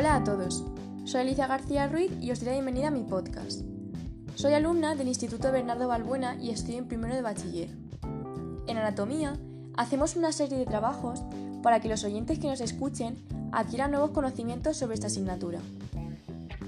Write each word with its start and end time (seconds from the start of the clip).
Hola 0.00 0.16
a 0.16 0.24
todos, 0.24 0.64
soy 1.04 1.20
Alicia 1.20 1.46
García 1.46 1.86
Ruiz 1.86 2.10
y 2.22 2.30
os 2.30 2.40
doy 2.40 2.46
la 2.46 2.52
bienvenida 2.54 2.88
a 2.88 2.90
mi 2.90 3.02
podcast. 3.02 3.60
Soy 4.34 4.54
alumna 4.54 4.94
del 4.94 5.08
Instituto 5.08 5.52
Bernardo 5.52 5.88
Balbuena 5.88 6.36
y 6.40 6.48
estoy 6.48 6.76
en 6.76 6.88
primero 6.88 7.14
de 7.14 7.20
bachiller. 7.20 7.68
En 8.66 8.78
anatomía, 8.78 9.36
hacemos 9.76 10.16
una 10.16 10.32
serie 10.32 10.56
de 10.56 10.64
trabajos 10.64 11.20
para 11.62 11.80
que 11.80 11.90
los 11.90 12.02
oyentes 12.02 12.38
que 12.38 12.46
nos 12.46 12.62
escuchen 12.62 13.22
adquieran 13.52 13.90
nuevos 13.90 14.12
conocimientos 14.12 14.78
sobre 14.78 14.94
esta 14.94 15.08
asignatura. 15.08 15.60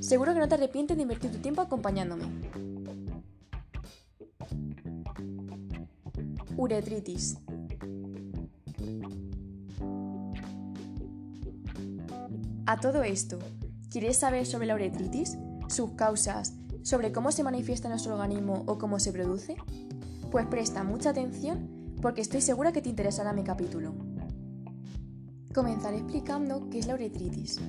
Seguro 0.00 0.34
que 0.34 0.40
no 0.40 0.48
te 0.48 0.56
arrepientes 0.56 0.96
de 0.96 1.04
invertir 1.04 1.30
tu 1.30 1.38
tiempo 1.38 1.62
acompañándome. 1.62 2.24
Uretritis. 6.56 7.38
A 12.70 12.76
todo 12.76 13.02
esto, 13.02 13.36
¿quieres 13.90 14.18
saber 14.18 14.46
sobre 14.46 14.68
la 14.68 14.76
uretritis, 14.76 15.36
sus 15.66 15.90
causas, 15.94 16.54
sobre 16.84 17.10
cómo 17.10 17.32
se 17.32 17.42
manifiesta 17.42 17.88
en 17.88 17.90
nuestro 17.90 18.12
organismo 18.12 18.62
o 18.66 18.78
cómo 18.78 19.00
se 19.00 19.12
produce? 19.12 19.56
Pues 20.30 20.46
presta 20.46 20.84
mucha 20.84 21.10
atención 21.10 21.96
porque 22.00 22.20
estoy 22.20 22.40
segura 22.40 22.70
que 22.70 22.80
te 22.80 22.88
interesará 22.88 23.32
mi 23.32 23.42
capítulo. 23.42 23.92
Comenzaré 25.52 25.96
explicando 25.96 26.70
qué 26.70 26.78
es 26.78 26.86
la 26.86 26.94
uretritis. 26.94 27.60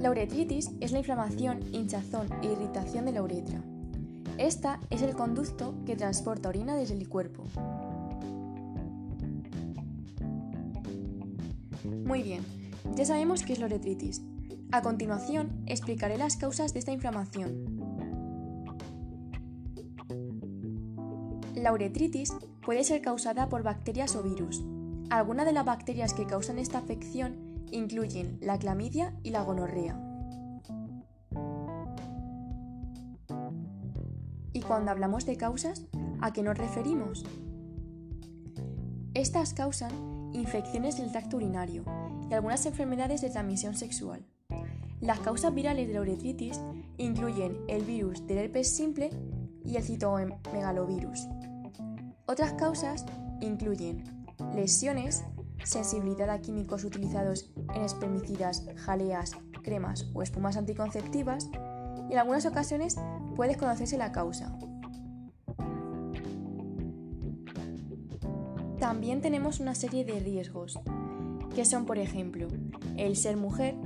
La 0.00 0.10
uretritis 0.10 0.72
es 0.80 0.90
la 0.90 0.98
inflamación, 0.98 1.60
hinchazón 1.72 2.26
e 2.42 2.50
irritación 2.50 3.04
de 3.04 3.12
la 3.12 3.22
uretra. 3.22 3.62
Esta 4.38 4.80
es 4.90 5.02
el 5.02 5.14
conducto 5.14 5.84
que 5.86 5.94
transporta 5.94 6.48
orina 6.48 6.74
desde 6.74 6.94
el 6.94 7.08
cuerpo. 7.08 7.44
Muy 12.04 12.24
bien, 12.24 12.59
ya 12.94 13.04
sabemos 13.04 13.42
qué 13.42 13.52
es 13.52 13.58
la 13.58 13.66
uretritis. 13.66 14.22
A 14.72 14.82
continuación, 14.82 15.62
explicaré 15.66 16.16
las 16.16 16.36
causas 16.36 16.72
de 16.72 16.78
esta 16.78 16.92
inflamación. 16.92 17.80
La 21.54 21.72
uretritis 21.72 22.32
puede 22.64 22.84
ser 22.84 23.02
causada 23.02 23.48
por 23.48 23.62
bacterias 23.62 24.16
o 24.16 24.22
virus. 24.22 24.64
Algunas 25.10 25.44
de 25.46 25.52
las 25.52 25.64
bacterias 25.64 26.14
que 26.14 26.26
causan 26.26 26.58
esta 26.58 26.78
afección 26.78 27.64
incluyen 27.70 28.38
la 28.40 28.58
clamidia 28.58 29.14
y 29.22 29.30
la 29.30 29.42
gonorrea. 29.42 30.00
Y 34.52 34.60
cuando 34.62 34.90
hablamos 34.90 35.26
de 35.26 35.36
causas, 35.36 35.86
¿a 36.20 36.32
qué 36.32 36.42
nos 36.42 36.56
referimos? 36.56 37.24
Estas 39.20 39.52
causan 39.52 40.30
infecciones 40.32 40.96
del 40.96 41.12
tracto 41.12 41.36
urinario 41.36 41.84
y 42.30 42.32
algunas 42.32 42.64
enfermedades 42.64 43.20
de 43.20 43.28
transmisión 43.28 43.74
sexual. 43.74 44.24
Las 45.02 45.20
causas 45.20 45.54
virales 45.54 45.88
de 45.88 45.92
la 45.92 46.00
uretritis 46.00 46.58
incluyen 46.96 47.58
el 47.68 47.84
virus 47.84 48.26
del 48.26 48.38
herpes 48.38 48.74
simple 48.74 49.10
y 49.62 49.76
el 49.76 49.82
citomegalovirus. 49.82 51.28
Otras 52.24 52.54
causas 52.54 53.04
incluyen 53.42 54.26
lesiones, 54.54 55.22
sensibilidad 55.64 56.30
a 56.30 56.40
químicos 56.40 56.84
utilizados 56.84 57.52
en 57.74 57.82
espermicidas, 57.82 58.64
jaleas, 58.74 59.32
cremas 59.62 60.06
o 60.14 60.22
espumas 60.22 60.56
anticonceptivas 60.56 61.50
y 62.08 62.14
en 62.14 62.18
algunas 62.20 62.46
ocasiones 62.46 62.96
puede 63.36 63.56
conocerse 63.56 63.98
la 63.98 64.12
causa. 64.12 64.58
También 68.90 69.20
tenemos 69.20 69.60
una 69.60 69.76
serie 69.76 70.04
de 70.04 70.18
riesgos, 70.18 70.76
que 71.54 71.64
son 71.64 71.86
por 71.86 71.96
ejemplo 71.96 72.48
el 72.96 73.14
ser 73.14 73.36
mujer, 73.36 73.76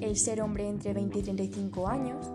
el 0.00 0.16
ser 0.16 0.40
hombre 0.40 0.66
entre 0.66 0.94
20 0.94 1.18
y 1.18 1.22
35 1.22 1.86
años, 1.86 2.32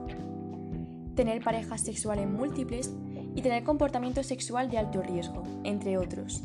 tener 1.16 1.44
parejas 1.44 1.82
sexuales 1.82 2.30
múltiples 2.30 2.94
y 3.34 3.42
tener 3.42 3.64
comportamiento 3.64 4.22
sexual 4.22 4.70
de 4.70 4.78
alto 4.78 5.02
riesgo, 5.02 5.42
entre 5.64 5.98
otros. 5.98 6.44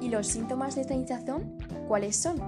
¿Y 0.00 0.08
los 0.08 0.26
síntomas 0.26 0.74
de 0.74 0.80
esta 0.80 0.94
hinchazón 0.94 1.58
cuáles 1.86 2.16
son? 2.16 2.42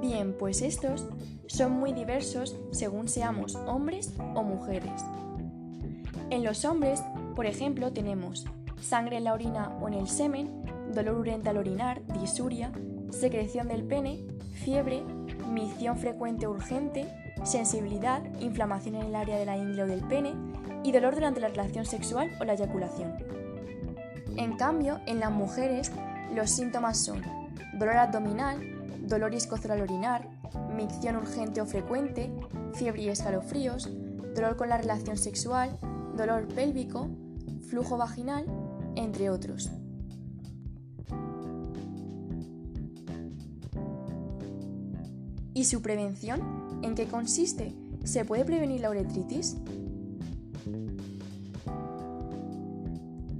Bien, 0.00 0.34
pues 0.38 0.62
estos 0.62 1.06
son 1.46 1.72
muy 1.72 1.92
diversos 1.92 2.56
según 2.70 3.06
seamos 3.06 3.54
hombres 3.66 4.14
o 4.34 4.42
mujeres. 4.42 5.04
En 6.34 6.42
los 6.42 6.64
hombres, 6.64 7.00
por 7.36 7.46
ejemplo, 7.46 7.92
tenemos 7.92 8.44
sangre 8.82 9.18
en 9.18 9.22
la 9.22 9.34
orina 9.34 9.70
o 9.80 9.86
en 9.86 9.94
el 9.94 10.08
semen, 10.08 10.50
dolor 10.92 11.14
urente 11.14 11.48
al 11.48 11.58
orinar, 11.58 12.02
disuria, 12.20 12.72
secreción 13.10 13.68
del 13.68 13.84
pene, 13.84 14.26
fiebre, 14.52 15.04
micción 15.52 15.96
frecuente 15.96 16.48
o 16.48 16.50
urgente, 16.50 17.06
sensibilidad, 17.44 18.20
inflamación 18.40 18.96
en 18.96 19.02
el 19.02 19.14
área 19.14 19.38
de 19.38 19.46
la 19.46 19.56
ingle 19.56 19.84
o 19.84 19.86
del 19.86 20.00
pene 20.08 20.34
y 20.82 20.90
dolor 20.90 21.14
durante 21.14 21.38
la 21.38 21.46
relación 21.46 21.86
sexual 21.86 22.32
o 22.40 22.44
la 22.44 22.54
eyaculación. 22.54 23.14
En 24.36 24.56
cambio, 24.56 24.98
en 25.06 25.20
las 25.20 25.30
mujeres, 25.30 25.92
los 26.34 26.50
síntomas 26.50 26.98
son 26.98 27.22
dolor 27.74 27.96
abdominal, 27.96 28.58
dolor 29.06 29.32
y 29.34 29.68
al 29.70 29.80
orinar, 29.80 30.26
micción 30.74 31.14
urgente 31.14 31.60
o 31.60 31.66
frecuente, 31.66 32.28
fiebre 32.72 33.02
y 33.02 33.08
escalofríos, 33.10 33.88
dolor 34.34 34.56
con 34.56 34.68
la 34.68 34.78
relación 34.78 35.16
sexual, 35.16 35.78
dolor 36.16 36.46
pélvico, 36.48 37.08
flujo 37.68 37.96
vaginal, 37.96 38.44
entre 38.96 39.30
otros. 39.30 39.70
¿Y 45.54 45.64
su 45.64 45.82
prevención? 45.82 46.80
¿En 46.82 46.94
qué 46.94 47.06
consiste? 47.06 47.72
¿Se 48.04 48.24
puede 48.24 48.44
prevenir 48.44 48.80
la 48.80 48.90
uretritis? 48.90 49.56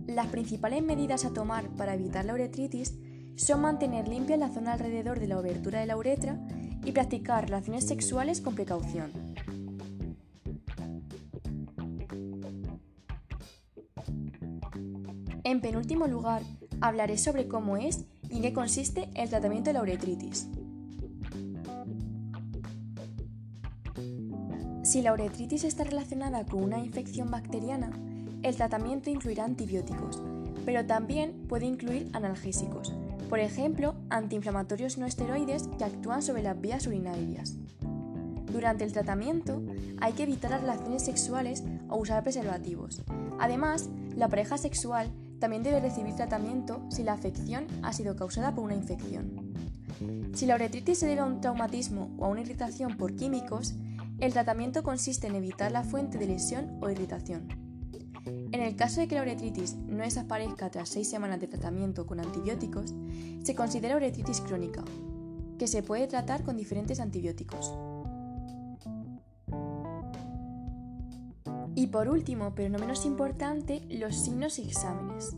Las 0.06 0.28
principales 0.28 0.82
medidas 0.84 1.24
a 1.24 1.32
tomar 1.32 1.68
para 1.70 1.94
evitar 1.94 2.24
la 2.24 2.34
uretritis 2.34 2.94
son 3.36 3.62
mantener 3.62 4.06
limpia 4.06 4.36
la 4.36 4.48
zona 4.48 4.74
alrededor 4.74 5.18
de 5.18 5.26
la 5.26 5.36
abertura 5.36 5.80
de 5.80 5.86
la 5.86 5.96
uretra 5.96 6.38
y 6.84 6.92
practicar 6.92 7.46
relaciones 7.46 7.84
sexuales 7.86 8.40
con 8.40 8.54
precaución. 8.54 9.23
En 15.44 15.60
penúltimo 15.60 16.06
lugar, 16.06 16.42
hablaré 16.80 17.18
sobre 17.18 17.46
cómo 17.46 17.76
es 17.76 18.06
y 18.30 18.36
en 18.36 18.42
qué 18.42 18.52
consiste 18.52 19.10
el 19.14 19.28
tratamiento 19.28 19.70
de 19.70 19.74
la 19.74 19.82
uretritis. 19.82 20.48
Si 24.82 25.02
la 25.02 25.12
uretritis 25.12 25.64
está 25.64 25.84
relacionada 25.84 26.44
con 26.46 26.62
una 26.62 26.78
infección 26.78 27.30
bacteriana, 27.30 27.90
el 28.42 28.56
tratamiento 28.56 29.10
incluirá 29.10 29.44
antibióticos, 29.44 30.22
pero 30.64 30.86
también 30.86 31.46
puede 31.46 31.66
incluir 31.66 32.10
analgésicos, 32.12 32.94
por 33.28 33.38
ejemplo, 33.38 33.94
antiinflamatorios 34.10 34.98
no 34.98 35.06
esteroides 35.06 35.68
que 35.78 35.84
actúan 35.84 36.22
sobre 36.22 36.42
las 36.42 36.60
vías 36.60 36.86
urinarias. 36.86 37.56
Durante 38.52 38.84
el 38.84 38.92
tratamiento 38.92 39.62
hay 40.00 40.12
que 40.12 40.22
evitar 40.22 40.50
las 40.52 40.60
relaciones 40.60 41.04
sexuales 41.04 41.64
o 41.88 41.96
usar 41.96 42.22
preservativos. 42.22 43.02
Además, 43.40 43.88
la 44.14 44.28
pareja 44.28 44.58
sexual 44.58 45.10
también 45.44 45.62
debe 45.62 45.78
recibir 45.78 46.16
tratamiento 46.16 46.80
si 46.88 47.02
la 47.02 47.12
afección 47.12 47.66
ha 47.82 47.92
sido 47.92 48.16
causada 48.16 48.54
por 48.54 48.64
una 48.64 48.76
infección. 48.76 49.52
Si 50.32 50.46
la 50.46 50.54
uretritis 50.54 51.00
se 51.00 51.06
debe 51.06 51.20
a 51.20 51.26
un 51.26 51.42
traumatismo 51.42 52.10
o 52.16 52.24
a 52.24 52.28
una 52.28 52.40
irritación 52.40 52.96
por 52.96 53.14
químicos, 53.14 53.74
el 54.20 54.32
tratamiento 54.32 54.82
consiste 54.82 55.26
en 55.26 55.34
evitar 55.34 55.70
la 55.70 55.84
fuente 55.84 56.16
de 56.16 56.28
lesión 56.28 56.78
o 56.80 56.88
irritación. 56.88 57.46
En 58.24 58.62
el 58.62 58.74
caso 58.74 59.02
de 59.02 59.06
que 59.06 59.16
la 59.16 59.20
uretritis 59.20 59.74
no 59.74 60.02
desaparezca 60.02 60.70
tras 60.70 60.88
seis 60.88 61.10
semanas 61.10 61.40
de 61.40 61.48
tratamiento 61.48 62.06
con 62.06 62.20
antibióticos, 62.20 62.94
se 63.42 63.54
considera 63.54 63.96
uretritis 63.96 64.40
crónica, 64.40 64.82
que 65.58 65.66
se 65.66 65.82
puede 65.82 66.06
tratar 66.06 66.42
con 66.42 66.56
diferentes 66.56 67.00
antibióticos. 67.00 67.70
Y 71.84 71.86
por 71.86 72.08
último, 72.08 72.54
pero 72.54 72.70
no 72.70 72.78
menos 72.78 73.04
importante, 73.04 73.82
los 73.90 74.16
signos 74.16 74.58
y 74.58 74.62
exámenes. 74.62 75.36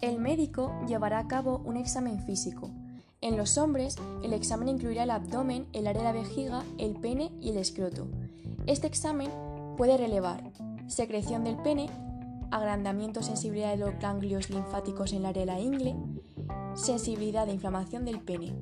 El 0.00 0.18
médico 0.18 0.72
llevará 0.88 1.18
a 1.18 1.28
cabo 1.28 1.60
un 1.66 1.76
examen 1.76 2.20
físico. 2.20 2.70
En 3.20 3.36
los 3.36 3.58
hombres, 3.58 3.96
el 4.24 4.32
examen 4.32 4.70
incluirá 4.70 5.02
el 5.02 5.10
abdomen, 5.10 5.66
el 5.74 5.86
área 5.86 6.00
de 6.00 6.08
la 6.08 6.18
vejiga, 6.18 6.64
el 6.78 6.94
pene 6.94 7.32
y 7.38 7.50
el 7.50 7.58
escroto. 7.58 8.08
Este 8.64 8.86
examen 8.86 9.30
puede 9.76 9.98
relevar 9.98 10.50
secreción 10.86 11.44
del 11.44 11.58
pene, 11.58 11.90
agrandamiento 12.50 13.20
o 13.20 13.22
sensibilidad 13.22 13.72
de 13.72 13.84
los 13.84 13.98
ganglios 13.98 14.48
linfáticos 14.48 15.12
en 15.12 15.18
el 15.18 15.26
área 15.26 15.42
de 15.42 15.52
la 15.52 15.60
ingle, 15.60 15.96
sensibilidad 16.74 17.46
e 17.46 17.52
inflamación 17.52 18.06
del 18.06 18.20
pene. 18.20 18.54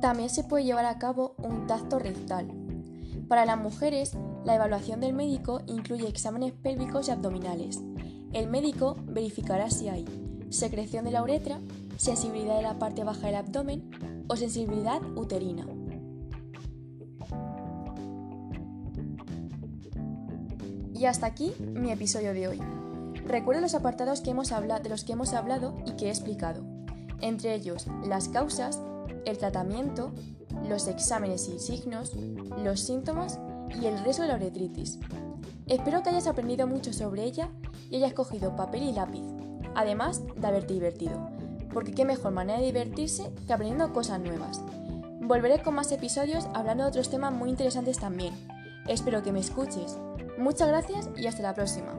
También 0.00 0.30
se 0.30 0.44
puede 0.44 0.64
llevar 0.64 0.84
a 0.84 0.98
cabo 0.98 1.34
un 1.38 1.66
tacto 1.66 1.98
rectal. 1.98 2.48
Para 3.28 3.44
las 3.44 3.58
mujeres, 3.58 4.16
la 4.44 4.54
evaluación 4.54 5.00
del 5.00 5.12
médico 5.12 5.60
incluye 5.66 6.08
exámenes 6.08 6.52
pélvicos 6.52 7.08
y 7.08 7.10
abdominales. 7.10 7.80
El 8.32 8.48
médico 8.48 8.96
verificará 9.06 9.70
si 9.70 9.88
hay 9.88 10.04
secreción 10.50 11.04
de 11.04 11.10
la 11.10 11.22
uretra, 11.22 11.58
sensibilidad 11.96 12.56
de 12.56 12.62
la 12.62 12.78
parte 12.78 13.04
baja 13.04 13.26
del 13.26 13.36
abdomen 13.36 13.90
o 14.28 14.36
sensibilidad 14.36 15.02
uterina. 15.16 15.66
Y 20.94 21.04
hasta 21.04 21.26
aquí 21.26 21.52
mi 21.60 21.92
episodio 21.92 22.34
de 22.34 22.48
hoy. 22.48 22.60
Recuerda 23.26 23.60
los 23.60 23.74
apartados 23.74 24.20
que 24.20 24.30
hemos 24.30 24.48
de 24.48 24.88
los 24.88 25.04
que 25.04 25.12
hemos 25.12 25.34
hablado 25.34 25.74
y 25.86 25.92
que 25.92 26.06
he 26.06 26.08
explicado, 26.08 26.64
entre 27.20 27.54
ellos 27.54 27.86
las 28.06 28.28
causas, 28.28 28.80
el 29.24 29.38
tratamiento, 29.38 30.12
los 30.68 30.88
exámenes 30.88 31.48
y 31.48 31.58
signos, 31.58 32.12
los 32.62 32.80
síntomas 32.80 33.38
y 33.80 33.86
el 33.86 33.98
riesgo 34.04 34.22
de 34.22 34.28
la 34.28 34.36
uretritis. 34.36 34.98
Espero 35.66 36.02
que 36.02 36.10
hayas 36.10 36.26
aprendido 36.26 36.66
mucho 36.66 36.92
sobre 36.92 37.24
ella 37.24 37.50
y 37.90 37.96
hayas 37.96 38.14
cogido 38.14 38.56
papel 38.56 38.82
y 38.84 38.92
lápiz, 38.92 39.22
además 39.74 40.22
de 40.36 40.46
haberte 40.46 40.74
divertido, 40.74 41.28
porque 41.72 41.92
qué 41.92 42.04
mejor 42.04 42.32
manera 42.32 42.58
de 42.58 42.66
divertirse 42.66 43.30
que 43.46 43.52
aprendiendo 43.52 43.92
cosas 43.92 44.20
nuevas. 44.20 44.62
Volveré 45.20 45.62
con 45.62 45.74
más 45.74 45.92
episodios 45.92 46.46
hablando 46.54 46.84
de 46.84 46.88
otros 46.88 47.10
temas 47.10 47.34
muy 47.34 47.50
interesantes 47.50 47.98
también. 47.98 48.32
Espero 48.86 49.22
que 49.22 49.32
me 49.32 49.40
escuches. 49.40 49.98
Muchas 50.38 50.68
gracias 50.68 51.10
y 51.16 51.26
hasta 51.26 51.42
la 51.42 51.54
próxima. 51.54 51.92